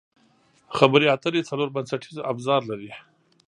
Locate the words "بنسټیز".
1.75-2.17